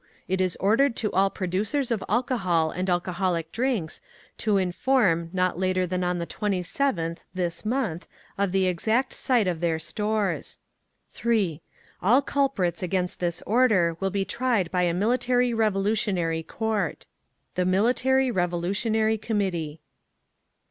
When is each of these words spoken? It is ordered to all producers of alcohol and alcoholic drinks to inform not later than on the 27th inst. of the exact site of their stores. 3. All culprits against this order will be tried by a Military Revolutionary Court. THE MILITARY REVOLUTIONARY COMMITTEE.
It 0.27 0.41
is 0.41 0.57
ordered 0.59 0.95
to 0.95 1.11
all 1.11 1.29
producers 1.29 1.91
of 1.91 2.03
alcohol 2.09 2.71
and 2.71 2.89
alcoholic 2.89 3.51
drinks 3.51 4.01
to 4.39 4.57
inform 4.57 5.29
not 5.31 5.59
later 5.59 5.85
than 5.85 6.03
on 6.03 6.17
the 6.17 6.25
27th 6.25 7.19
inst. 7.35 8.07
of 8.35 8.51
the 8.51 8.65
exact 8.65 9.13
site 9.13 9.45
of 9.45 9.59
their 9.61 9.77
stores. 9.77 10.57
3. 11.09 11.61
All 12.01 12.23
culprits 12.23 12.81
against 12.81 13.19
this 13.19 13.43
order 13.45 13.95
will 13.99 14.09
be 14.09 14.25
tried 14.25 14.71
by 14.71 14.81
a 14.85 14.93
Military 14.95 15.53
Revolutionary 15.53 16.41
Court. 16.41 17.05
THE 17.53 17.65
MILITARY 17.65 18.31
REVOLUTIONARY 18.31 19.19
COMMITTEE. 19.19 19.81